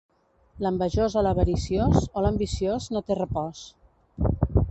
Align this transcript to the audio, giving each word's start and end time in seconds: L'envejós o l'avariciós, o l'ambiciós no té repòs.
L'envejós 0.65 1.15
o 1.19 1.21
l'avariciós, 1.27 2.09
o 2.21 2.25
l'ambiciós 2.25 2.89
no 2.97 3.05
té 3.11 3.21
repòs. 3.23 3.65